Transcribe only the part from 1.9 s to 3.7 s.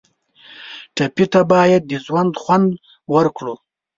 ژوند خوند ورکړو.